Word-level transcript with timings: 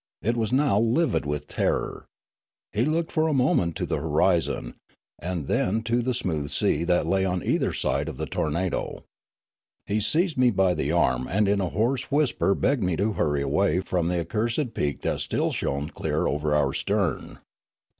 It 0.23 0.35
was 0.35 0.51
now 0.51 0.79
livid 0.79 1.27
with 1.27 1.45
terror. 1.45 2.07
He 2.71 2.85
looked 2.85 3.11
for 3.11 3.27
a 3.27 3.35
moment 3.35 3.75
to 3.75 3.85
the 3.85 3.97
horizon, 4.01 4.73
and 5.19 5.47
then 5.47 5.83
to 5.83 6.01
the 6.01 6.15
smooth 6.15 6.49
sea 6.49 6.83
that 6.85 7.05
la}' 7.05 7.23
on 7.23 7.43
either 7.43 7.71
side 7.71 8.09
of 8.09 8.17
the 8.17 8.25
tornado. 8.25 9.03
He 9.85 9.99
seized 9.99 10.39
me 10.39 10.49
by 10.49 10.73
the 10.73 10.91
arm 10.91 11.27
and 11.27 11.47
in 11.47 11.61
a 11.61 11.69
hoarse 11.69 12.09
whisper 12.11 12.55
begged 12.55 12.81
me 12.81 12.95
to 12.95 13.13
hurry 13.13 13.43
away 13.43 13.79
from 13.79 14.07
the 14.07 14.19
accursed 14.21 14.73
peak 14.73 15.01
that 15.03 15.19
still 15.19 15.51
shone 15.51 15.89
clear 15.89 16.25
over 16.25 16.55
our 16.55 16.73
stern. 16.73 17.37